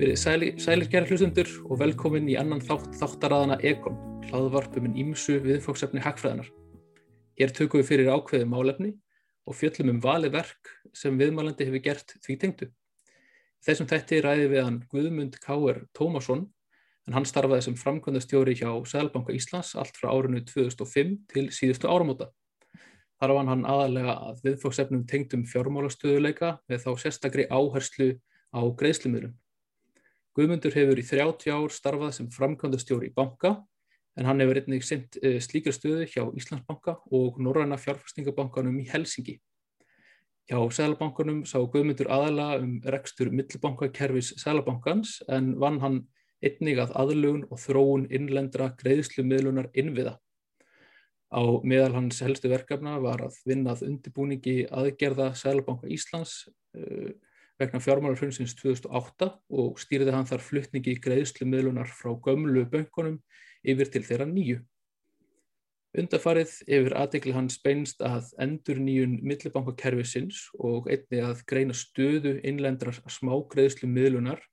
[0.00, 3.98] Verið sæli, sælir gerð hlustundur og velkomin í annan þátt þáttaraðana Ekon,
[4.30, 6.46] hlaðvarpum en ímsu viðfóksefni hagfræðinar.
[7.36, 8.94] Hér tökum við fyrir ákveði málefni
[9.44, 12.68] og fjöllum um vali verk sem viðmálandi hefur gert því tengdu.
[13.60, 15.82] Þessum þætti ræði við hann Guðmund K.R.
[15.92, 16.46] Tómasson,
[17.04, 22.30] en hann starfaði sem framkvæmdastjóri hjá Sælbanka Íslands allt frá árinu 2005 til síðustu áramóta.
[23.20, 28.14] Þar var hann aðalega að viðfóksefnum tengdum fjármálastöðuleika með þá sérstakri áherslu
[28.48, 29.36] á greiðslumöðlum.
[30.40, 33.58] Guðmundur hefur í 30 ár starfað sem framkvæmdastjóri í banka
[34.16, 39.34] en hann hefur einnig sendt eh, slíkra stöðu hjá Íslandsbanka og Norræna fjárfæstingabankanum í Helsingi.
[40.48, 46.00] Hjá Sælabankanum sá Guðmundur aðala um rekstur millibankakerfis Sælabankans en vann hann
[46.40, 50.16] einnig að aðlugun og þróun innlendra greiðslu miðlunar innviða.
[51.36, 57.12] Á meðal hans helstu verkefna var að vinnað undirbúningi aðgerða Sælabanka Íslands uh,
[57.60, 59.28] vegna fjármálarfrunnsins 2008
[59.60, 63.20] og stýrði hann þar fluttningi í greiðslu miðlunar frá gömlu böngunum
[63.60, 64.60] yfir til þeirra nýju.
[66.00, 73.00] Undarfarið yfir aðdegli hans beinst að endur nýjun millibankakerfisins og einni að greina stöðu innlendrar
[73.10, 74.44] smá greiðslu miðlunar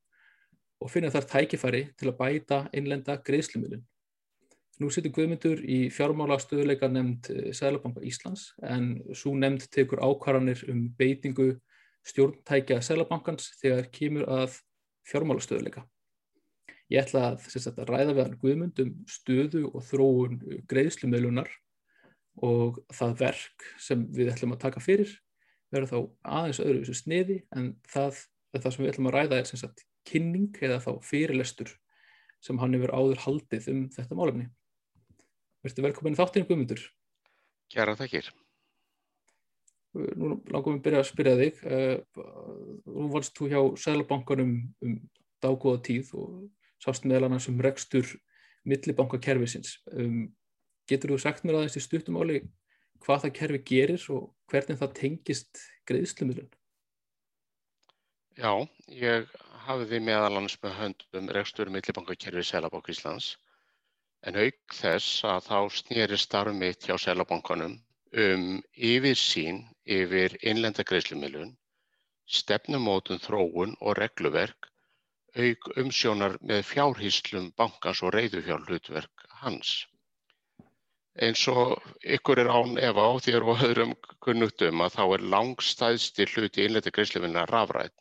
[0.81, 3.85] og finna þar tækifæri til að bæta innlenda greiðslu miðlun.
[4.77, 10.61] Nú setur Guðmyndur í fjármála stöðuleika nefnd eh, Sælabanka Íslands en svo nefnd tekur ákvarðanir
[10.69, 11.55] um beitingu
[12.07, 14.57] stjórntækja Sælabankans þegar kemur að
[15.07, 15.85] fjármálastöðuleika.
[16.91, 20.37] Ég ætla að, sagt, að ræða við hann guðmundum stöðu og þróun
[20.71, 21.49] greiðslumölunar
[22.47, 25.11] og það verk sem við ætlum að taka fyrir
[25.73, 25.99] verður þá
[26.37, 28.21] aðeins öðru þessu sniði en það,
[28.55, 31.73] það sem við ætlum að ræða er sagt, kynning eða þá fyrirlestur
[32.43, 34.49] sem hann hefur áður haldið um þetta málefni.
[35.65, 36.83] Verður velkomin þáttinn guðmundur.
[37.73, 38.31] Kjæra takkir
[40.19, 42.23] nú langum við að byrja að spyrja þig uh,
[42.85, 44.53] nú varst þú hjá Sælabankanum
[44.85, 44.99] um
[45.43, 46.37] dágóða tíð og
[46.83, 48.09] sást meðal annars um rekstur
[48.67, 50.27] millibankakerfisins um,
[50.89, 52.41] getur þú sagt mér aðeins í stuttumáli
[53.05, 56.49] hvað það kerfi gerir og hvernig það tengist greiðslumilun
[58.37, 58.53] Já,
[58.93, 59.31] ég
[59.65, 63.31] hafiði meðal annars með höndum rekstur millibankakerfi Sælabank Íslands.
[64.21, 67.79] En auk þess að þá snýri starf mitt hjá Sælabankanum
[68.15, 71.51] um yfirsýn yfir innlenda greiðslumilun,
[72.27, 74.69] stefnumótun þróun og regluverk,
[75.35, 79.85] auk umsjónar með fjárhýslum bankans og reyðufjárhlutverk hans.
[81.17, 83.93] Eins og ykkur er án ef á þér og öðrum
[84.23, 87.95] kunnutum að þá er langstæðsti hluti innlenda greiðslumiluna rafrætt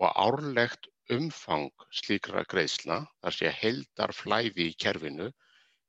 [0.00, 5.30] og árlegt umfang slíkra greiðsla, þar sé heldar flæði í kerfinu,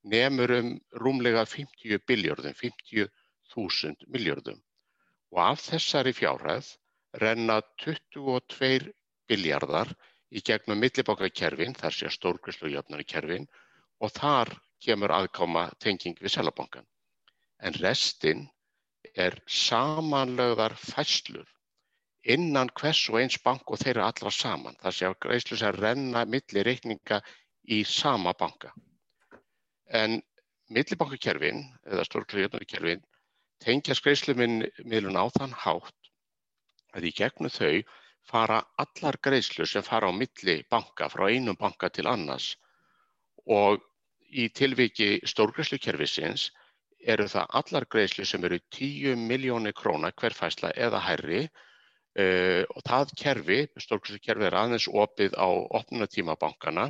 [0.03, 3.07] nefnur um rúmlega 50 biljörðum, 50
[3.53, 4.59] þúsund miljörðum
[5.33, 6.73] og af þessari fjárhæð
[7.21, 8.91] renna 22
[9.29, 9.93] biljardar
[10.33, 12.71] í gegnum millibókakerfin, þar sé stórgrislu
[14.03, 14.49] og þar
[14.83, 16.85] kemur aðkáma tenging við selabankan.
[17.61, 18.47] En restinn
[19.15, 21.47] er samanlögðar fæslur
[22.23, 24.75] innan hvers og eins bank og þeirra allra saman.
[24.81, 27.21] Það sé að greiðslu sem renna milli reikninga
[27.71, 28.73] í sama banka.
[29.87, 30.21] En
[30.73, 33.03] millibankakerfin eða stórgrislu og jöfnarkerfin
[33.63, 36.11] tengja greiðslumiðlun á þann hátt
[36.93, 37.83] að í gegnum þau
[38.29, 42.53] fara allar greiðslur sem fara á milli banka frá einum banka til annars
[43.49, 43.81] og
[44.31, 46.49] í tilviki stórgreiðslukerfisins
[47.13, 53.13] eru það allar greiðslu sem eru 10 miljónir króna hverfæsla eða hærri uh, og það
[53.19, 55.47] kerfi, stórgreiðslukerfi er aðeins opið á
[55.79, 56.89] opnunatíma bankana.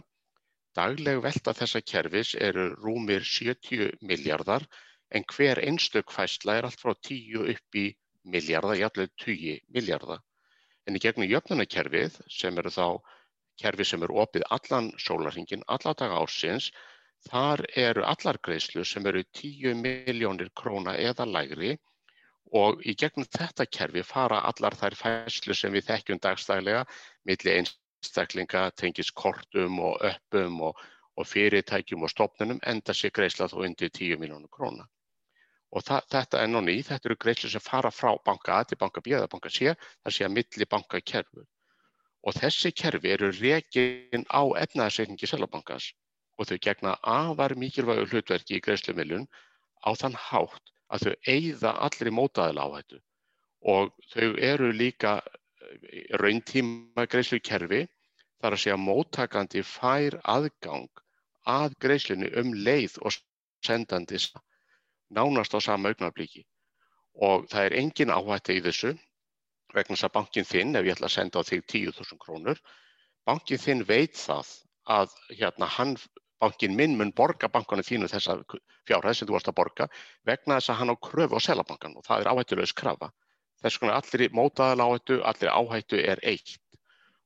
[0.78, 4.66] Dagleg velta þessa kerfis eru rúmir 70 miljardar
[5.13, 7.85] en hver einstök fæsla er allt frá 10 upp í
[8.35, 10.18] miljarda, jafnveg 20 miljarda.
[10.88, 12.88] En í gegnum jöfnunarkerfið sem eru þá
[13.62, 16.72] kerfi sem eru opið allan sólarhingin, alla daga ársins,
[17.29, 21.78] þar eru allar greiðslu sem eru 10 miljónir króna eða lægri
[22.64, 26.84] og í gegnum þetta kerfi fara allar þær fæslu sem við þekkjum dagstælega
[27.29, 30.84] millir einstaklinga, tengis kortum og öppum og,
[31.17, 34.90] og fyrirtækjum og stopnunum enda sér greiðsla þó undir 10 miljónir króna.
[35.73, 39.16] Og þetta er nóni, þetta eru greiðslu sem fara frá banka A til banka B
[39.17, 39.72] eða banka C,
[40.05, 41.47] það sé að milli banka kerfur.
[42.23, 45.90] Og þessi kerfi eru reygin á efnaðarsreikningi Sælabankans
[46.37, 49.25] og þau gegna afar mikilvægu hlutverki í greiðslumilun
[49.81, 53.02] á þann hátt að þau eigða allir í mótaðila á þetta.
[53.73, 57.84] Og þau eru líka eh, rauntíma greiðslukerfi
[58.43, 61.03] þar að segja móttakandi fær aðgang
[61.49, 63.17] að greiðslunni um leið og
[63.66, 64.49] sendandi saman
[65.15, 66.43] nánast á sama augnablíki
[67.21, 68.93] og það er engin áhætti í þessu
[69.73, 72.59] vegna þess að bankin þinn, ef ég ætla að senda á þig 10.000 krónur,
[73.25, 74.51] bankin þinn veit það
[74.89, 75.95] að hérna, hann,
[76.43, 78.37] bankin minn mun borga bankanu þínu þessa
[78.87, 79.87] fjárhæð sem þú varst að borga
[80.27, 83.09] vegna þess að hann á kröfu á selabankan og það er áhættulegis krafa.
[83.63, 86.57] Þess vegna allir mótaðal áhættu, allir áhættu er eitt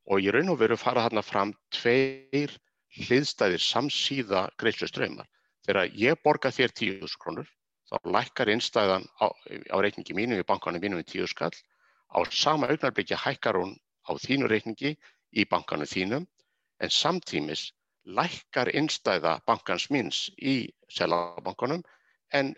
[0.08, 2.54] og ég raun og veru fara þarna fram tveir
[2.98, 5.28] hliðstæðir samsíða greiðslu ströymar.
[5.66, 7.50] Þegar ég borga þér 10.000 krónur
[7.88, 9.28] þá lækkar innstæðan á,
[9.72, 11.56] á reikningi mínu í bankanum mínu við 10 skall
[12.12, 13.76] á sama augnarbyggi hækkar hún
[14.08, 14.96] á þínu reikningi
[15.36, 16.28] í bankanum þínum
[16.84, 17.72] en samtímis
[18.08, 21.84] lækkar innstæða bankans míns í selabankanum
[22.32, 22.54] en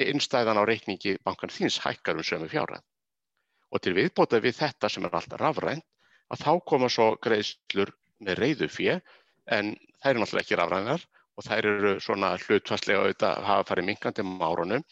[0.00, 2.82] innstæðan á reikningi bankans þíns hækkar um sömu fjárað.
[3.72, 5.86] Og til viðbótað við þetta sem er alltaf rafrænt
[6.32, 8.98] að þá koma svo greiðslur með reyðu fjö
[9.56, 11.06] en það eru náttúrulega ekki rafrænar
[11.36, 14.84] og þær eru svona hlutfastlega auðvitað að hafa farið minkandi um árunum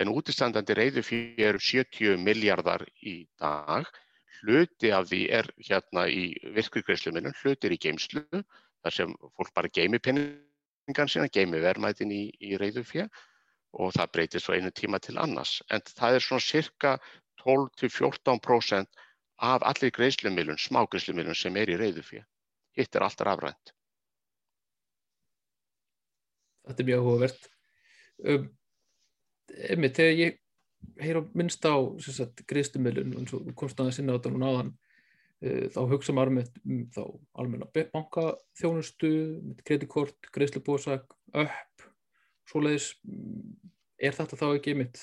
[0.00, 3.88] en útistandandi reyðu fjö eru 70 miljardar í dag
[4.40, 9.72] hluti af því er hérna í virkugreisluminnum, hluti er í geimslu þar sem fólk bara
[9.72, 13.08] geimi penningan sína, geimi verðmætin í, í reyðufjö
[13.80, 15.60] og það breytir svo einu tíma til annars.
[15.70, 16.94] En það er svona cirka
[17.44, 19.04] 12-14%
[19.50, 22.24] af allir greislumilun, smágreislumilun sem er í reyðufjö.
[22.76, 23.74] Hitt er alltaf afrænt.
[26.68, 27.50] Þetta er mjög hófavert.
[28.24, 28.46] Um,
[29.70, 30.38] Emmi, þegar ég
[31.00, 31.74] heyra minnst á
[32.48, 36.50] greiðstumilun og komst að það sinna á þetta núna áðan uh, þá hugsa maður með
[36.62, 37.02] um, þá
[37.42, 39.12] almenna bankaþjónustu
[39.64, 41.88] kreditkort, greiðslubósak upp,
[42.50, 45.02] svoleiðis mm, er þetta þá ekki mitt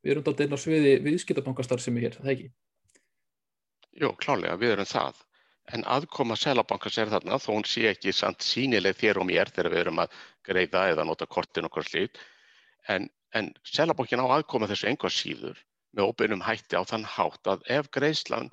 [0.00, 2.50] við erum alltaf einn á sviði viðskiptabankastar sem er hér, það ekki?
[4.00, 5.20] Jú, klálega, við erum það
[5.74, 9.72] en aðkoma selabankars er þarna þó hún sé ekki samt sínileg þér og mér þegar
[9.74, 12.18] við erum að greiða eða nota kortin okkur slít
[12.88, 15.62] en en Selabankin á aðkoma þessu einhvað síður
[15.94, 18.50] með óbeinum hætti á þann hátt að ef greiðslan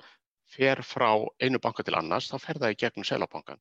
[0.54, 1.10] fer frá
[1.42, 3.60] einu banka til annars þá fer það í gegnum Selabankan.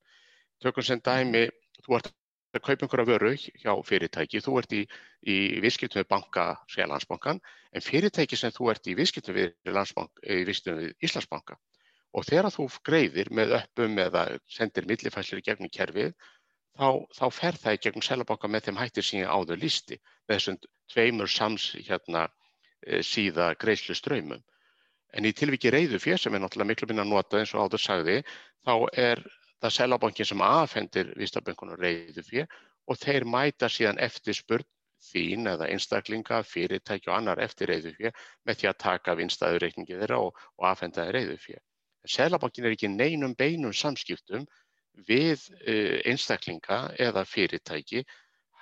[0.64, 1.48] Tökum sem dæmi,
[1.86, 2.12] þú ert
[2.56, 4.84] að kaupa einhverja vöru hjá fyrirtæki, þú ert í,
[5.22, 7.42] í viðskiptum við banka Selansbankan
[7.74, 11.60] en fyrirtæki sem þú ert í viðskiptum við, við Íslandsbanka
[12.18, 16.14] og þegar þú greiðir með öppum eða sendir millifæslir í gegnum kerfið
[16.78, 20.60] þá, þá fer það í gegnum Selabanka með þeim hættir ég áður lísti með þessum
[20.94, 22.28] tveimur sams hérna,
[22.86, 24.42] e, síða greiðslu ströymum.
[25.14, 28.18] En í tilviki reyðu fér sem er náttúrulega miklu minna notað eins og áður sagði,
[28.66, 28.74] þá
[29.06, 29.24] er
[29.62, 32.50] það selabankin sem aðfendir Vístabönkunum reyðu fér
[32.88, 34.68] og þeir mæta síðan eftir spurn
[35.08, 40.22] þín eða einstaklinga, fyrirtæki og annar eftir reyðu fér með því að taka vinstaðurreikningi þeirra
[40.26, 41.64] og, og aðfenda þeir reyðu fér.
[42.06, 44.46] Selabankin er ekki neinum beinum samskiptum
[45.08, 48.06] við uh, einstaklinga eða fyrirtæki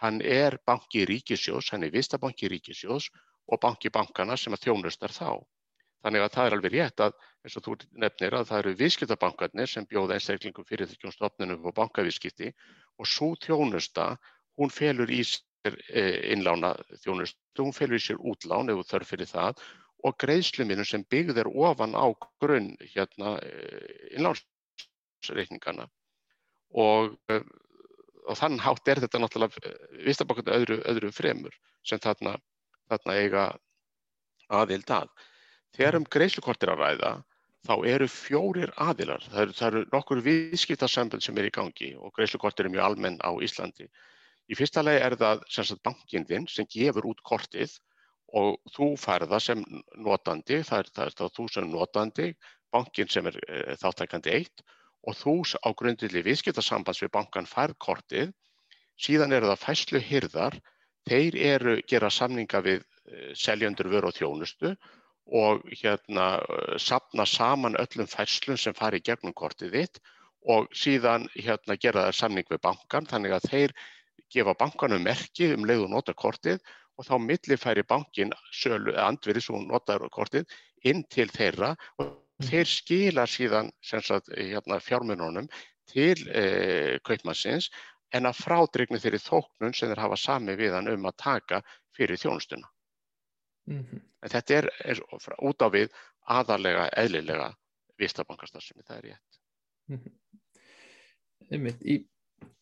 [0.02, 3.08] Hann er banki ríkisjós, hann er vistabanki ríkisjós
[3.48, 5.30] og banki bankana sem að þjónustar þá.
[6.04, 7.16] Þannig að það er alveg rétt að,
[7.46, 12.52] eins og þú nefnir, að það eru viðskiptabankarnir sem bjóða einstaklingum fyrirtækjum stofnunum og bankavískipti
[13.00, 14.12] og svo þjónusta,
[14.60, 19.14] hún felur í sér eh, innlána þjónustu, hún felur í sér útlán ef þú þarf
[19.14, 19.66] fyrir það
[20.06, 22.06] og greiðsluminu sem byggðir ofan á
[22.42, 25.88] grunn hérna, eh, innlánsreikningana.
[26.75, 27.42] Og eh,
[28.30, 31.56] og þann hátt er þetta náttúrulega eh, vistabankarnir öðru, öðru fremur
[31.86, 32.36] sem þarna,
[32.89, 33.46] þarna eiga
[34.60, 35.10] aðild að.
[35.75, 37.13] Þegar um greiðslukortir að ræða
[37.65, 39.24] þá eru fjórir aðilar.
[39.30, 43.20] Það eru, það eru nokkur viðskiptarsambund sem er í gangi og greiðslukortir er mjög almenn
[43.25, 43.89] á Íslandi.
[44.46, 47.74] Í fyrsta legi er það sem bankinn þinn sem gefur út kortið
[48.36, 49.62] og þú færða sem
[49.96, 52.30] notandi, það er, það er það þú sem notandi,
[52.75, 54.65] bankinn sem er e, þáttækandi eitt
[55.06, 58.34] og þú á grundilli viðskiptarsambands við bankan færkortið,
[58.98, 60.58] síðan eru það fæslu hyrðar,
[61.06, 64.74] þeir eru gera samninga við eh, seljandur vöru og þjónustu
[65.42, 70.01] og hérna eh, sapna saman öllum fæslum sem fari í gegnum kortið þitt
[70.50, 73.75] og síðan hérna gera það samning við bankan þannig að þeir
[74.34, 76.62] gefa bankanum merki um leið og nota kortið
[76.98, 80.46] og þá millifæri bankin sölu, andverið sem notar kortið
[80.84, 85.48] inn til þeirra og Þeir skila síðan sagt, hérna, fjármununum
[85.88, 87.70] til eh, kaupmannsins
[88.16, 91.62] en að frádregnu þeirri þóknun sem þeir hafa sami við hann um að taka
[91.96, 92.68] fyrir þjónustuna.
[93.72, 94.02] Mm -hmm.
[94.24, 95.02] En þetta er, er
[95.40, 95.94] út á við
[96.28, 97.54] aðalega, eðlilega
[97.98, 99.40] vistabankastarsinni, það er rétt.
[99.88, 101.72] Mm -hmm.
[101.86, 102.06] Í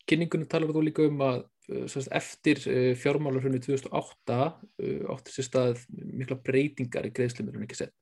[0.06, 1.44] kynningunum talar þú líka um að
[2.14, 7.94] eftir uh, fjármálarhunni 2008 uh, áttur sér stað mikla breytingar í greiðslimurinn ekki sett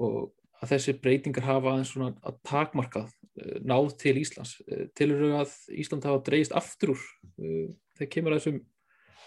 [0.00, 4.54] og að þessi breytingar hafa aðeins svona að takmarkað eh, náð til Íslands.
[4.68, 7.02] Eh, Tilur að Ísland hafa dreyist aftur úr
[7.42, 8.62] eh, þegar kemur að þessum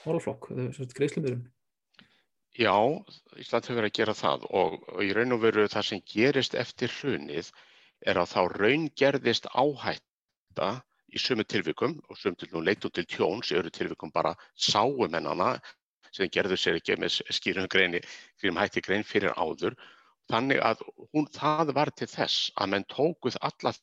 [0.05, 1.45] málaflokk, þessum greiðslumiðurum?
[2.55, 2.75] Já,
[3.41, 6.55] Ísland hefur verið að gera það og, og í raun og veru það sem gerist
[6.55, 7.51] eftir hrunið
[8.05, 10.69] er að þá raungerðist áhætta
[11.13, 15.55] í sumu tilvikum og sumu til nú leitum til tjóns í öru tilvikum bara sáumennana
[16.15, 19.75] sem gerðu sér ekki með skýrum fyrir hætti grein fyrir áður.
[20.31, 20.81] Þannig að
[21.13, 23.73] hún, það var til þess að menn tókuð alla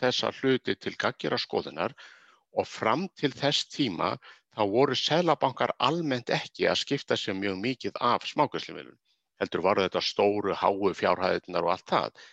[0.00, 1.94] þessa hluti til gaggjara skoðunar
[2.54, 4.14] og fram til þess tíma
[4.54, 8.96] þá voru selabankar almennt ekki að skipta sér mjög mikið af smákvæmslimilun.
[9.42, 12.24] Heldur varu þetta stóru, háu fjárhæðinar og allt það.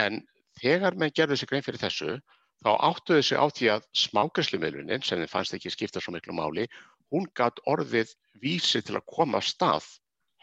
[0.00, 0.22] En
[0.62, 2.16] þegar menn gerðu sér grein fyrir þessu
[2.64, 6.66] þá áttuðu sig á því að smákvæmslimiluninn sem þeim fannst ekki skipta svo miklu máli
[7.14, 9.86] hún gætt orðið vísi til að koma stað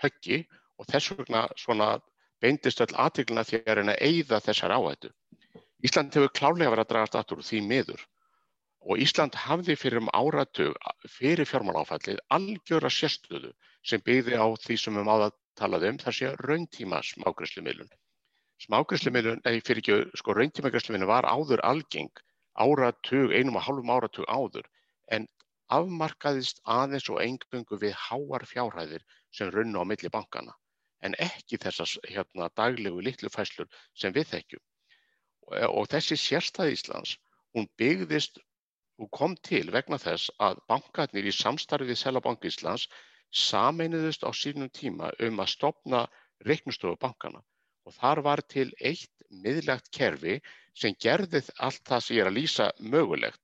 [0.03, 0.41] höggi
[0.79, 1.89] og þess vegna svona
[2.43, 5.11] beindist öll aðtíkluna að reyna að eigða þessar áhættu.
[5.85, 8.01] Ísland hefur klálega verið að dragast aftur því miður
[8.85, 10.75] og Ísland hafði fyrir um áratug
[11.09, 13.51] fyrir fjármáláfallið algjöra sérstöðu
[13.85, 17.89] sem byggði á því sem við máðum að tala um þar sé rauntíma smágræslumilun.
[18.63, 22.21] Smágræslumilun, nei fyrir ekki, sko rauntímagræslumilun var áður algeng
[22.65, 24.69] áratug, einum og hálfum áratug áður
[25.17, 25.25] en
[25.77, 29.03] afmarkaðist aðeins og engungu við háar fjárhæðir
[29.35, 30.55] sem runna á milli bankana
[31.03, 34.63] en ekki þessar hérna, daglegu litlu fæslur sem við þekkjum.
[35.69, 37.17] Og, þessi sérstæð Íslands,
[37.53, 38.39] hún byggðist
[39.03, 42.87] og kom til vegna þess að bankarnir í samstarfið við Selabank Íslands
[43.45, 46.05] sameinuðust á sínum tíma um að stopna
[46.47, 47.43] reiknustofu bankana
[47.85, 50.39] og þar var til eitt miðlegt kerfi
[50.75, 53.41] sem gerði allt það sem ég er að lýsa mögulegt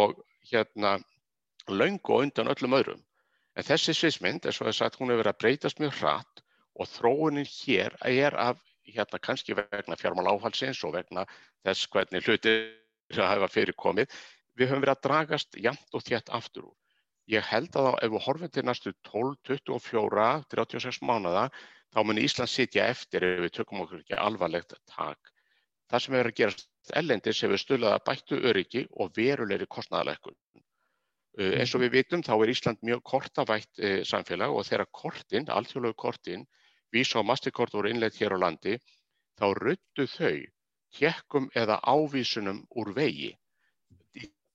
[0.00, 0.18] og
[0.50, 0.96] hérna
[1.68, 3.02] löngu og undan öllum öðrum.
[3.54, 6.42] En þessi sviðsmynd, eins og það er sagt, hún hefur verið að breytast mjög hratt
[6.74, 11.24] og þróunin hér er af, hérna kannski vegna fjármál áhalsins og vegna
[11.64, 12.66] þess hvernig hlutir
[13.14, 14.10] hafa fyrir komið,
[14.58, 16.76] við höfum verið að dragast jæmt og þétt aftur úr.
[17.32, 19.36] Ég held að ef við horfum til næstu 12,
[19.70, 21.44] 24, 36 mánada,
[21.94, 25.32] þá mun Ísland sitja eftir ef við tökum okkur ekki alvarlegt tak.
[25.88, 30.36] Það sem hefur að gerast ellendis hefur stölaða bættu öryggi og verulegri kostnæðalekkun.
[31.34, 35.48] Uh, eins og við vitum þá er Ísland mjög kortavætt uh, samfélag og þegar kortinn,
[35.48, 36.44] alþjóðlegu kortinn,
[36.94, 38.76] Visa og Mastercard voru innleitt hér á landi,
[39.40, 40.44] þá ruttu þau
[40.94, 43.32] tjekkum eða ávísunum úr vegi.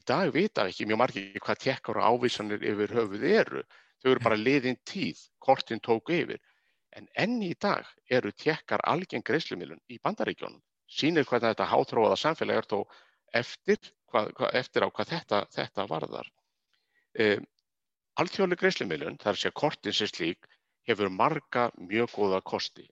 [0.09, 3.63] Dag vita ekki mjög margir hvað tjekkar og ávísanir yfir höfuð eru.
[4.01, 6.41] Þau eru bara liðin tíð, kortinn tóku yfir.
[6.97, 7.85] En enn í dag
[8.17, 10.61] eru tjekkar algeng greiðslumilun í bandaríkjónum.
[10.89, 12.79] Sýnir hvernig þetta hátróða samfélag er þó
[13.37, 16.31] eftir, hvað, hvað, eftir á hvað þetta, þetta varðar.
[17.25, 17.45] Um,
[18.19, 20.49] Alþjóðleg greiðslumilun, þar sé kortin sem slík,
[20.89, 22.89] hefur marga mjög góða kosti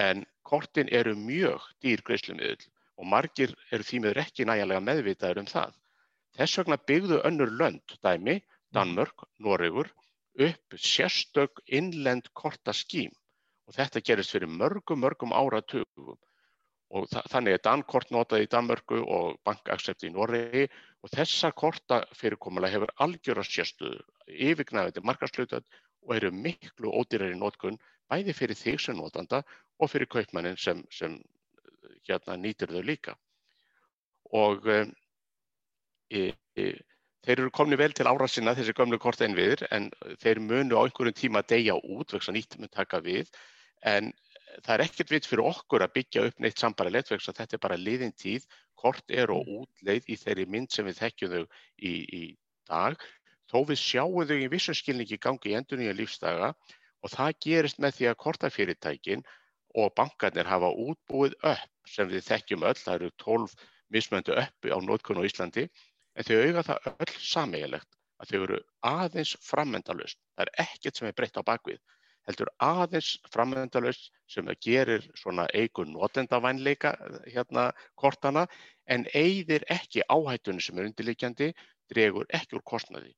[0.00, 2.56] en kortin eru mjög dýr greiðslumil
[3.00, 5.72] og margir eru því meður ekki nægilega meðvitaður um það.
[6.38, 8.38] Þess vegna byggðu önnur lönd, dæmi,
[8.74, 9.90] Danmörk, Noregur,
[10.38, 13.12] upp sérstök innlend kortaskím.
[13.66, 16.18] Og þetta gerist fyrir mörgum, mörgum áratugum.
[16.90, 20.64] Og þannig er dankort notað í Danmörku og bankaksept í Noregi.
[21.02, 24.00] Og þessa korta fyrirkomulega hefur algjör að sérstuðu
[24.50, 25.66] yfirgnæðandi markarslutat
[26.06, 27.78] og eru miklu ódýrar í nótkun
[28.10, 29.42] bæði fyrir þig sem notanda
[29.78, 31.14] og fyrir kaupmannin sem, sem
[32.08, 33.14] hérna, nýtir þau líka.
[34.34, 34.82] Og e,
[36.10, 39.90] þeir eru komni vel til ára sinna þessi gömlu korta einviðir en
[40.22, 43.30] þeir munu á einhverjum tíma að deyja út vegna nýtt mun taka við.
[43.86, 44.10] En
[44.64, 47.78] það er ekkert vitt fyrir okkur að byggja upp neitt sambarilegt vegna þetta er bara
[47.80, 48.46] liðin tíð,
[48.80, 49.62] kort er og mm.
[49.62, 52.22] útleið í þeirri mynd sem við þekkjum þau í, í
[52.70, 52.96] dag,
[53.50, 56.54] þó við sjáum þau í vissum skilningi gangi í endur nýja lífsdaga
[57.00, 59.26] og það gerist með því að kortafyrirtækin
[59.80, 63.54] og bankarnir hafa útbúið upp sem við þekkjum öll, það eru 12
[63.90, 65.66] mismöndu uppi á nótkunn og Íslandi,
[66.16, 71.08] en þau auga það öll sameiginlegt að þau eru aðeins frammendalust, það er ekkert sem
[71.08, 71.80] er breytt á bakvið
[72.28, 76.92] heldur aðeins framöndalust sem það gerir svona eigun notendavænleika
[77.26, 78.46] hérna kortana
[78.86, 81.50] en eigðir ekki áhættunni sem er undirleikjandi,
[81.90, 83.12] dregur ekki úr kostnaði.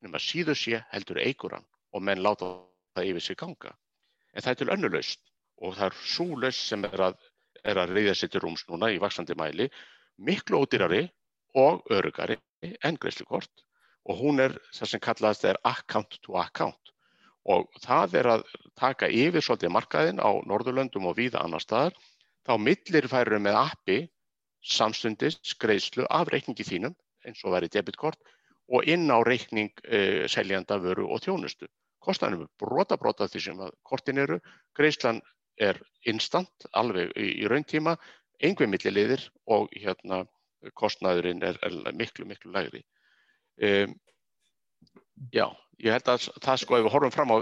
[0.00, 2.52] Nefnum að síður sé heldur eigur hann og menn láta
[2.96, 3.72] það yfir sig ganga.
[4.34, 5.22] En það er til önnulaust
[5.62, 7.20] og það er svo laust sem er að,
[7.64, 9.70] er að reyða sér til rúms núna í vaksandi mæli,
[10.16, 11.06] miklu ódýrari
[11.56, 12.36] og örugari
[12.84, 13.52] en greiðslukort.
[14.06, 16.92] Og hún er það sem kallaðast er account to account.
[17.46, 18.44] Og það er að
[18.78, 21.94] taka yfir svolítið markaðinn á Norðurlöndum og víða annar staðar,
[22.46, 23.98] þá millir færum með appi
[24.66, 26.94] samstundist greiðslu af reikningi þínum
[27.26, 28.18] eins og verið debitkort
[28.66, 31.68] og inn á reikning uh, seljanda vöru og þjónustu.
[32.02, 34.38] Kostanum er brota brota því sem kortin eru,
[34.78, 35.20] greiðslan
[35.58, 37.96] er instant alveg í, í rauntíma,
[38.42, 40.24] einhver milliliðir og hérna
[40.74, 42.82] kostnaðurinn er, er miklu miklu lægri.
[43.62, 43.94] Um,
[45.32, 45.46] já,
[45.80, 47.38] ég held að það sko ef við horfum fram á,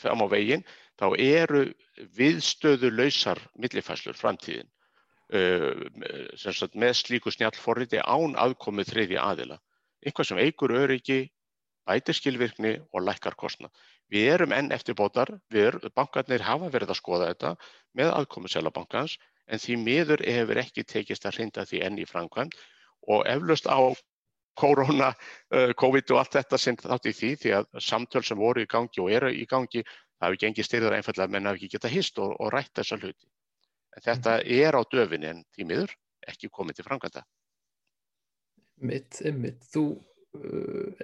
[0.00, 0.64] fram á veginn
[0.98, 1.62] þá eru
[2.16, 4.68] viðstöðu lausar millifæslur framtíðin
[5.34, 5.86] uh,
[6.38, 9.60] sagt, með slíku snjallforriti án aðkomið þriði aðila.
[10.06, 11.20] Eitthvað sem eigur öryggi,
[11.86, 13.72] bætir skilvirkni og lækkar kostnað.
[14.12, 17.54] Við erum enn eftirbótar, við, bankarnir hafa verið að skoða þetta
[17.98, 19.16] með aðkomið selabankans
[19.46, 22.56] en því miður hefur ekki tekist að hrinda því enn í framkvæmt
[23.12, 23.78] og eflaust á
[24.56, 25.12] korona,
[25.52, 28.70] uh, COVID og allt þetta sem þátt í því því að samtöl sem voru í
[28.70, 32.18] gangi og eru í gangi það hefur gengið styrður einfallega menn hafi ekki geta hist
[32.22, 33.28] og, og rætt þessa hluti.
[33.96, 34.52] En þetta mhm.
[34.64, 37.24] er á döfinni en því miður ekki komið til framkvæmda.
[38.86, 39.84] Mitt, einmitt, þú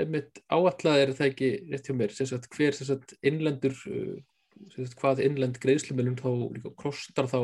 [0.00, 4.16] einmitt áallega er það ekki rétt hjá mér, sagt, hver sagt, innlendur, uh,
[4.74, 7.40] sagt, hvað innlend greiðslumilum þá líka kostar þá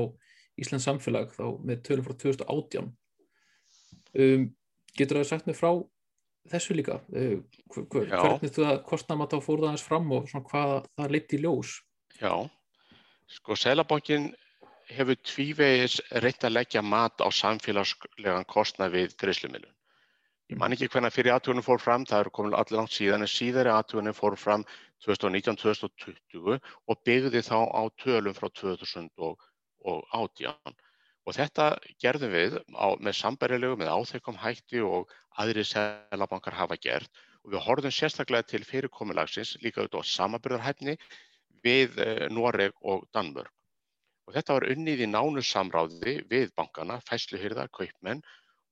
[0.59, 2.91] Íslands samfélag þá með tölum frá 2018.
[4.19, 4.49] Um,
[4.99, 5.71] getur það sagt mig frá
[6.51, 6.99] þessu líka?
[7.15, 7.39] Uh,
[7.93, 11.79] hvernig þú að kostnæma þá fór það aðeins fram og hvað það leiti í ljós?
[12.19, 12.35] Já,
[13.31, 14.33] sko Sælabankin
[14.89, 19.78] hefur tvívegis reynt að leggja mat á samfélagslegan kostnæð við greiðslumilun
[20.49, 23.35] ég man ekki hvernig fyrir aðtugunum fór fram það eru komin allir langt síðan en
[23.35, 24.63] síðari aðtugunum fór fram
[25.07, 30.77] 2019-2020 og byggði þá á tölum frá 2018
[31.29, 31.65] Og þetta
[32.01, 37.61] gerðum við á, með sambærilegu, með áþekkum hætti og aðri selabankar hafa gert og við
[37.67, 40.95] horfum sérstaklega til fyrirkomilagsins líka út á samabyrðarhæfni
[41.67, 43.53] við eh, Noreg og Danmörk.
[44.25, 48.25] Og þetta var unnið í nánu samráði við bankana, fæsluhyrða, kaupmenn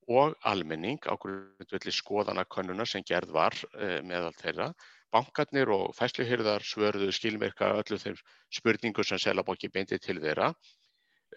[0.07, 4.71] og almenning á grundvelli skoðanakönnuna sem gerð var eh, meðal þeirra.
[5.15, 8.19] Bankarnir og fæsluhyrðar svörðu skilmerka öllu þeim
[8.55, 10.53] spurningu sem selabanki beindi til þeirra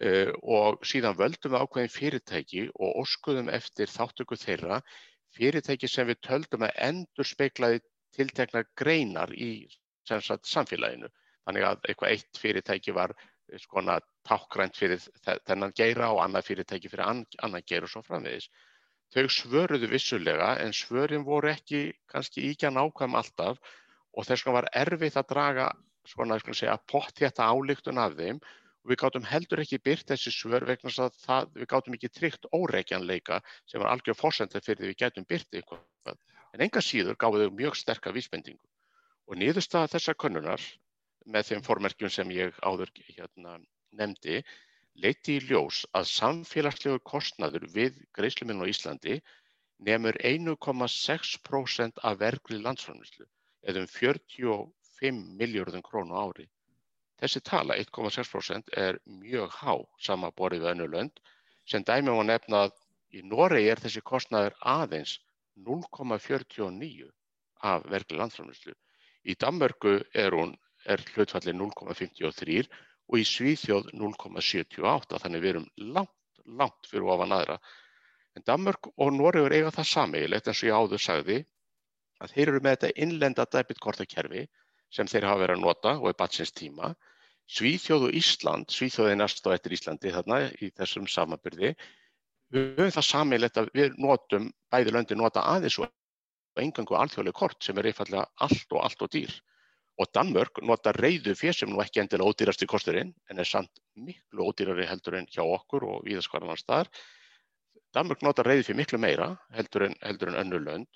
[0.00, 4.78] Uh, og síðan völdum við ákveðin fyrirtæki og óskuðum eftir þáttöku þeirra
[5.36, 7.82] fyrirtæki sem við töldum að endur speiklaði
[8.16, 9.66] tiltekna greinar í
[10.08, 11.10] sagt, samfélaginu.
[11.44, 15.02] Þannig að eitthvað eitt fyrirtæki var eh, skona tákgrænt fyrir
[15.48, 18.48] þennan geira og annað fyrirtæki fyrir ann, annan geira og svo framvegis.
[19.10, 23.58] Þau svöruðu vissulega en svörin voru ekki kannski íkja nákvæm alltaf
[24.14, 25.70] og þess vegna var erfitt að draga
[26.06, 30.66] svona, segja, pott þetta álíktun af þeim og við gáttum heldur ekki byrt þessi svör
[30.68, 35.00] vegna að það, við gáttum ekki tryggt óreikjanleika sem var algjör fórsendað fyrir því við
[35.02, 36.20] gætum byrt eitthvað.
[36.54, 38.62] En enga síður gáðu þau mjög sterka vísbendingu
[39.30, 40.62] og niðurstaða þessar könnunar
[41.26, 43.58] með þeim formerkjum sem ég áður hérna,
[43.92, 44.40] nefndi
[45.02, 49.20] leiti í ljós að samfélagslegu kostnaður við greiðsluminn á Íslandi
[49.88, 53.26] nefnur 1,6% af vergri landsframlýslu
[53.68, 56.46] eða um 45 miljardum krónu ári.
[57.20, 59.74] Þessi tala 1,6% er mjög há
[60.06, 61.20] samaborið við önnu lönd
[61.68, 62.76] sem dæmi má nefna að
[63.16, 65.18] í Noregi er þessi kostnaður aðeins
[65.68, 67.10] 0,49
[67.70, 68.74] af verkli landframlýslu.
[69.28, 70.54] Í Danmörku er, hún,
[70.86, 72.64] er hlutfalli 0,53
[73.10, 76.16] og í Svíþjóð 0,78 þannig við erum langt,
[76.46, 77.58] langt fyrir ofan aðra.
[78.38, 81.38] En Danmörk og Noregur eiga það sameigilegt eins og ég áður sagði
[82.20, 84.44] að þeir eru með þetta innlenda debitkortakerfi
[84.94, 86.94] sem þeir hafa verið að nota og er batsins tíma
[87.50, 91.72] Svíþjóð og Ísland, Svíþjóð er næst á eftir Íslandi þarna í þessum samanbyrði,
[92.54, 95.90] við höfum það sammeilegt að við notum, bæði löndi nota aðeins og
[96.62, 99.34] engangu alþjóðlega kort sem er einfallega allt og allt og dýr.
[100.00, 104.46] Og Danmörk nota reyðu fyrir sem nú ekki endilega ódýrasti kosturinn en er samt miklu
[104.48, 106.88] ódýrari heldur en hjá okkur og viðaskvarðan annar staðar.
[107.92, 110.88] Danmörk nota reyðu fyrir miklu meira heldur en, heldur en önnu lönd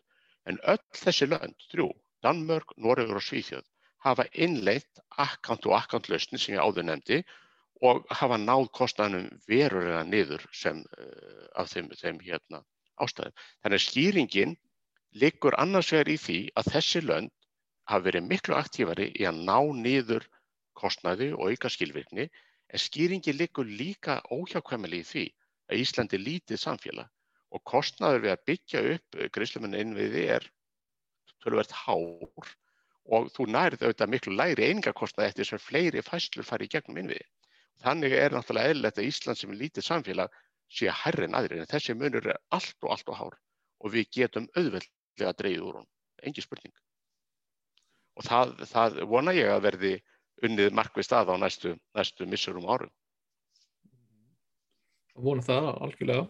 [0.48, 1.90] en öll þessi lönd, þrjú,
[2.24, 3.64] Danmörk, Noregur og Svíþjóð
[4.04, 7.20] hafa innleitt akkant og akkantlausni sem ég áður nefndi
[7.84, 12.60] og hafa náð kostnæðanum verulega niður sem uh, af þeim, þeim hérna,
[13.00, 13.34] ástæðum.
[13.64, 14.54] Þannig að skýringin
[15.20, 17.32] liggur annars vegar í því að þessi lönd
[17.90, 20.26] hafa verið miklu aktífari í að ná niður
[20.78, 25.24] kostnæði og auka skilvirkni en skýringin liggur líka óhjákvæmlega í því
[25.70, 27.10] að Íslandi lítið samfélag
[27.54, 30.48] og kostnæður við að byggja upp greiðslumennu innviði er
[31.44, 32.52] tölvert hár
[33.14, 37.26] og þú nærið auðvitað miklu læri einingakostnaði eftir sem fleiri fæslur fari í gegnum innviði.
[37.84, 40.38] Þannig er náttúrulega eðlilegt að Ísland sem er lítið samfélag
[40.72, 43.36] sé að herri en aðri en þessi munur er allt og allt og hár
[43.84, 45.88] og við getum auðveldlega að dreyja úr hún,
[46.24, 46.72] engi spurning.
[48.14, 49.94] Og það, það vona ég að verði
[50.44, 52.92] unnið markvið stað á næstu, næstu missurum árum.
[55.14, 56.24] Vona það algjörlega.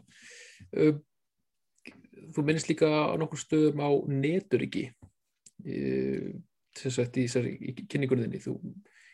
[2.34, 4.90] Þú minnist líka á nokkur stöðum á neturiki
[6.74, 8.40] sagt, í, í kynningunniðinni.
[8.42, 8.58] Þú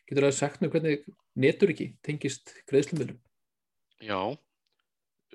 [0.08, 3.18] getur að mér hvernig netur ekki tengist greiðslumilum?
[4.00, 4.34] Já,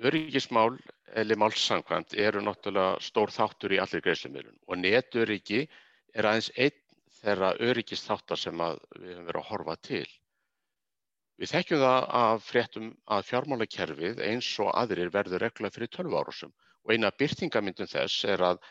[0.01, 0.75] öryggismál
[1.15, 5.65] eða málsangkvæmt eru náttúrulega stór þáttur í allir greiðslumilun og netöryggi
[6.15, 6.81] er aðeins einn
[7.25, 10.07] þeirra öryggistáttar sem við höfum verið að horfa til.
[11.41, 16.53] Við þekkjum það að fréttum að fjármálakerfið eins og aðrir verður regla fyrir 12 árusum
[16.85, 18.61] og eina byrtingamyndum þess er að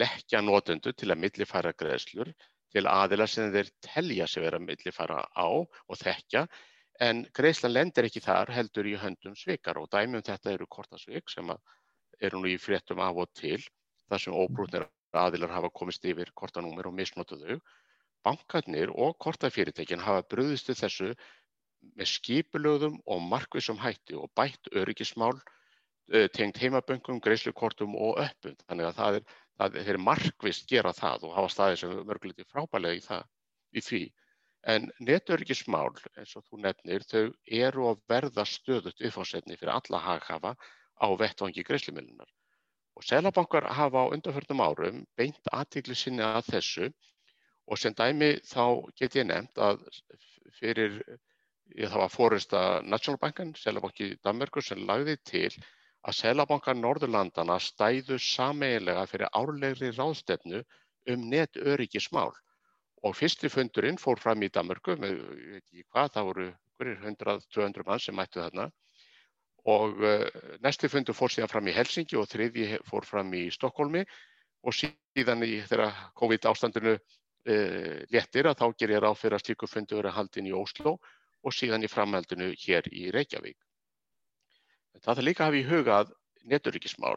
[0.00, 2.32] lekkja nótendu til að millifæra greiðslur
[2.74, 6.46] til aðila sem þeir telja sig vera að millifæra á og þekkja
[7.06, 11.50] en greiðslan lendir ekki þar heldur í höndum svikar og dæmum þetta eru kortasvik sem
[12.20, 13.60] eru nú í fréttum af og til
[14.10, 14.86] þar sem óbrútnir
[15.16, 17.56] aðilar hafa komist yfir kortanúmer og misnotu þau.
[18.26, 21.10] Bankarnir og kortafyrirtekin hafa bröðist til þessu
[21.96, 28.56] með skipulögðum og markvísum hætti og bætt öryggismál uh, tengt heimaböngum, greiðslukortum og öppum.
[28.66, 29.28] Þannig að það er,
[29.60, 33.30] það, þeir markvist gera það og hafa staðið sem mörguleiti frábælega í, það,
[33.72, 34.02] í því.
[34.68, 37.22] En netöryggismál, eins og þú nefnir, þau
[37.64, 40.52] eru að verða stöðut uppfásetni fyrir alla haghafa
[41.00, 42.28] á vettvangi greiðslumillunar.
[42.98, 46.90] Og selabankar hafa á undanförnum árum beint aðtíkli sinni að þessu
[47.70, 48.64] og sem dæmi þá
[48.98, 49.84] get ég nefnt að
[50.58, 50.96] fyrir,
[51.76, 55.50] ég það var fórista Nationalbankan, selabanki Danmarkur sem lagði til
[56.02, 60.62] að selabankar Norðurlandana stæðu sameiginlega fyrir árlegri ráðstefnu
[61.12, 62.32] um netöryggismál.
[63.04, 65.20] Og fyrsti fundurinn fór fram í Danmörku með,
[65.92, 66.48] hvað, það voru
[66.80, 68.66] 100-200 mann sem mættu þarna.
[69.68, 70.26] Og uh,
[70.64, 74.04] næsti fundur fór síðan fram í Helsingi og þriðji fór fram í Stokkólmi
[74.64, 76.96] og síðan í þegar COVID ástandinu
[77.44, 80.98] léttir að þá ger ég ráð fyrir að slíku fundur verið haldin í Óslo
[81.40, 83.56] og síðan í framhaldinu hér í Reykjavík.
[85.00, 86.12] Það er líka að hafa í hugað
[86.44, 87.16] neturíkismál.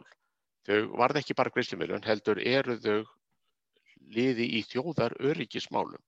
[0.64, 3.04] Þau varð ekki bara greiðslimilun, heldur eru þau
[4.16, 6.00] liði í þjóðar öryggismálum.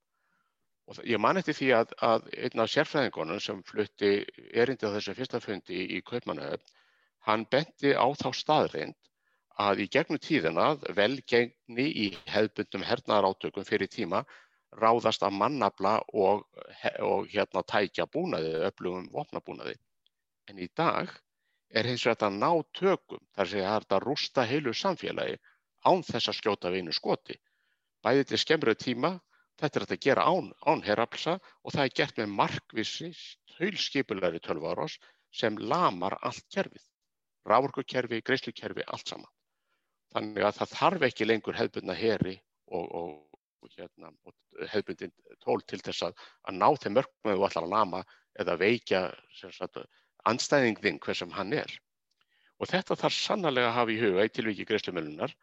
[0.86, 4.12] Og ég man eftir því að, að einn af sérfræðingunum sem flutti
[4.54, 6.62] erindi á þessu fyrsta fundi í Kaupmannöf,
[7.26, 8.96] hann benti á þá staðreind
[9.56, 10.66] að í gegnum tíðina
[10.98, 14.24] velgengni í hefbundum hernaðar átökum fyrir tíma
[14.76, 16.44] ráðast að mannabla og,
[17.00, 19.76] og hérna tækja búnaði, öflugum vopnabúnaði.
[20.50, 21.08] En í dag
[21.72, 25.40] er hins vegar þetta ná tökum, þar sé að þetta rústa heilu samfélagi
[25.86, 27.40] án þess að skjóta við einu skoti
[28.06, 29.08] bæði til skemmröð tíma,
[29.60, 33.08] þetta er að gera án, án herraflsa og það er gert með markvissi
[33.56, 34.98] þaulskipulari 12 árás
[35.34, 36.84] sem lamar allt kerfið,
[37.50, 39.32] rávorkukerfi, greiðslukerfi, allt saman.
[40.16, 42.38] Þannig að það þarf ekki lengur hefbundna heri
[42.72, 45.12] og, og, og, hérna, og hefbundin
[45.44, 48.00] tól til þess að, að ná þeim mörgum eða allar að lama
[48.40, 49.02] eða veikja
[50.30, 51.74] anstæðing þinn hver sem hann er.
[52.56, 55.36] Og þetta þarf sannlega að hafa í huga í tilviki greiðslumölunar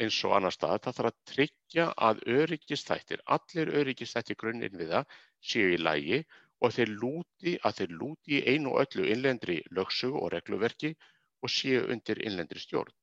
[0.00, 5.18] eins og annar stað, það þarf að tryggja að öryggistættir, allir öryggistættir grunninn við það
[5.50, 6.22] séu í lægi
[6.62, 10.94] og þeir lúti, að þeir lúti í einu og öllu innlendri lögsug og regluverki
[11.42, 12.94] og séu undir innlendri stjórn.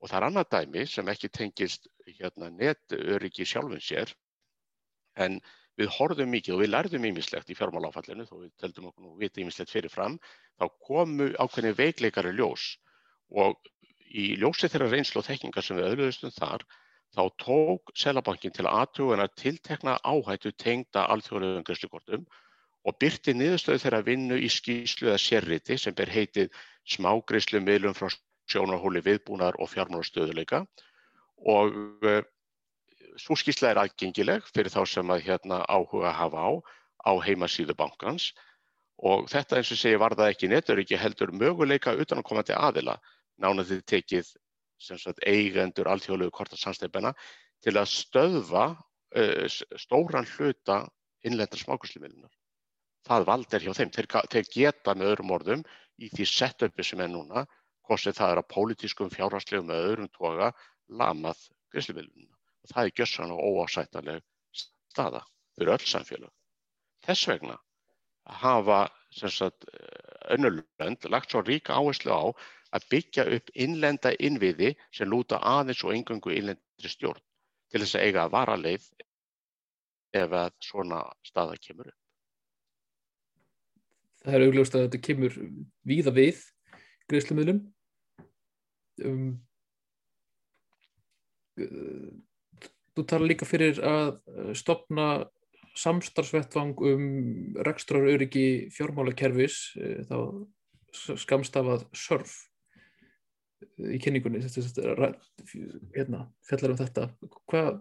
[0.00, 4.12] Og það er annað dæmi sem ekki tengist hérna, netöryggi sjálfum sér,
[5.20, 5.40] en
[5.80, 9.42] við horfum mikið og við lærðum ímislegt í fjármáláfallinu, þó við teldum okkur nú vita
[9.42, 10.16] ímislegt fyrir fram,
[10.60, 12.70] þá komu ákveðni veikleikari ljós.
[13.30, 13.56] Og
[14.10, 16.64] í ljósi þeirra reynslu og þekkingar sem við auðvitaðum þar,
[17.14, 22.26] þá tók Selabankin til aðtuguna tiltekna áhættu tengda alþjóðlegum greiðslukortum
[22.86, 26.54] og byrti niðurstöðu þeirra vinnu í skýslu eða sérriti sem ber heitið
[26.94, 28.08] smágreislu miðlum frá
[28.50, 30.64] sjónarhóli viðbúnar og fjármálastöðuleika
[31.50, 32.20] og uh,
[33.20, 36.50] svo skýsla er aðgengileg fyrir þá sem að hérna áhuga hafa á
[37.06, 38.30] á heimasíðu bankans
[39.00, 42.56] og þetta eins og segi var það ekki netur ekki heldur möguleika utan að komandi
[42.56, 42.98] aðila
[43.40, 44.34] nánaðið tekið
[44.80, 47.14] sagt, eigendur alþjóðlegu kortarsamstefna
[47.64, 49.46] til að stöðva uh,
[49.80, 50.82] stóran hluta
[51.26, 52.32] innlendar smákurslumiðlunar.
[53.08, 53.92] Það vald er hjá þeim.
[53.94, 55.64] Þeir, þeir geta með öðrum orðum
[56.00, 57.44] í því setupi sem er núna,
[57.90, 60.52] hvort það er að pólitískum fjárhastlegum með öðrum toga
[61.00, 61.42] lamað
[61.74, 62.36] gríslumiðlununa.
[62.62, 64.22] Og það er gjössan og óásættaleg
[64.90, 65.24] staða
[65.56, 66.32] fyrir öll samfélag.
[67.06, 67.58] Þess vegna
[68.40, 68.80] hafa
[70.30, 72.24] önnulönd lagt svo ríka áherslu á
[72.76, 77.22] að byggja upp innlenda innviði sem lúta aðeins og engungu innlendri stjórn
[77.70, 78.86] til þess að eiga að vara leið
[80.20, 81.98] ef að svona staða kemur upp.
[84.20, 85.36] Það er augljóst að þetta kemur
[85.88, 86.40] víða við
[87.10, 87.60] greiðslumöðlum.
[89.06, 89.30] Um,
[92.96, 94.16] þú tala líka fyrir að
[94.56, 95.10] stopna
[95.78, 97.04] samstarfsvettvang um
[97.66, 100.16] rekstraröryggi fjármálakerfis eh, þá
[101.20, 102.32] skamstafað SURF
[103.78, 107.06] í kynningunni hérna, fjallar um þetta
[107.50, 107.78] hvað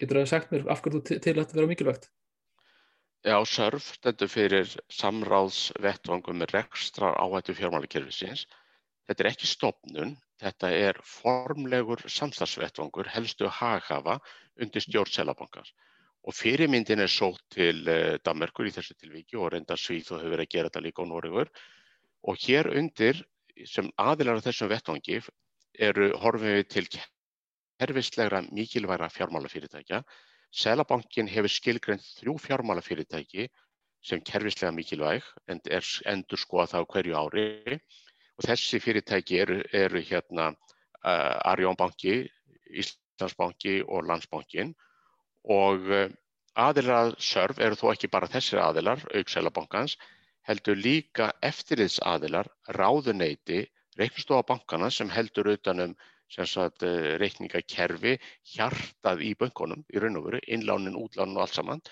[0.00, 2.08] getur það sagt mér af hverju þú til þetta vera mikilvægt?
[3.20, 8.46] Já, SÖRF stendur fyrir samráðsvettvangum rekstrar áhættu fjármálakerfisins
[9.10, 14.20] þetta er ekki stopnun þetta er formlegur samstagsvettvangur helstu haghafa
[14.62, 15.68] undir stjórn selabankar
[16.28, 20.34] Og fyrirmyndin er sótt til uh, Danmarkur í þessu tilviki og reyndar Svíð og hefur
[20.34, 21.52] verið að gera þetta líka á Noregur.
[22.28, 23.22] Og hér undir
[23.68, 25.20] sem aðilar á þessum vettvangi
[25.88, 26.84] eru horfum við til
[27.80, 30.02] kerfislegra mikilvægra fjármálafyrirtækja.
[30.52, 33.48] Selabankin hefur skilgreint þrjú fjármálafyrirtæki
[34.04, 37.78] sem kerfislega mikilvæg en er endur skoða það á hverju ári
[38.40, 42.22] og þessi fyrirtæki eru, eru hérna uh, Arjónbanki,
[42.72, 44.72] Íslandsbanki og Landsbankin
[45.56, 46.06] og uh,
[46.56, 49.98] aðilar sörf eru þó ekki bara þessir aðilar, auksælabankans,
[50.48, 52.48] heldur líka eftirliðsaðilar,
[52.78, 53.66] ráðuneyti,
[54.00, 55.92] reiknstofa bankana sem heldur utanum
[56.32, 58.16] sagt, uh, reikningakerfi,
[58.54, 61.84] hjartað í böngunum í raun og veru, innlánin, útlánin og allt saman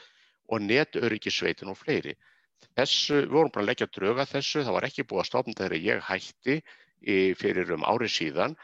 [0.48, 2.16] og netöryggisveitin og fleiri.
[2.78, 5.76] Þessu, við vorum bara að leggja dröga þessu, það var ekki búið að stofna þegar
[5.84, 6.58] ég hætti
[7.38, 8.56] fyrir um árið síðan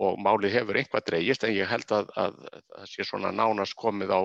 [0.00, 4.20] og málið hefur einhvað dreyjist en ég held að það sé svona nánast komið á